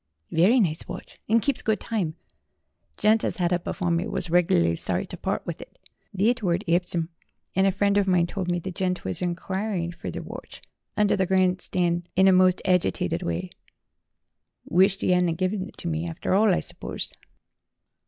"Very 0.31 0.59
nice 0.59 0.87
watch, 0.87 1.19
and 1.29 1.43
keeps 1.43 1.61
good 1.61 1.79
time. 1.79 2.15
Gent 2.97 3.23
as 3.23 3.37
had 3.37 3.51
it 3.53 3.61
afore 3.67 3.91
me 3.91 4.07
was 4.07 4.31
reg'lar 4.31 4.75
sorry 4.75 5.05
to 5.05 5.15
part 5.15 5.45
with 5.45 5.61
it. 5.61 5.77
Thet 6.17 6.41
were 6.41 6.55
at 6.55 6.63
Epsom, 6.67 7.09
and 7.55 7.67
a 7.67 7.71
friend 7.71 7.99
of 7.99 8.07
mine 8.07 8.25
told 8.25 8.49
me 8.49 8.57
the 8.57 8.71
gent 8.71 9.05
were 9.05 9.11
inquirin' 9.11 9.91
fur 9.91 10.09
thet 10.09 10.25
watch 10.25 10.63
under 10.97 11.15
the 11.15 11.27
gran' 11.27 11.59
stan' 11.59 12.07
in 12.15 12.27
a 12.27 12.31
most 12.31 12.63
agitited 12.65 13.21
wye. 13.21 13.51
Wished 14.65 15.03
'e 15.03 15.13
'adn't 15.13 15.37
give 15.37 15.53
it 15.53 15.85
me, 15.85 16.07
arter 16.07 16.33
all, 16.33 16.51
I 16.51 16.61
surpose." 16.61 17.13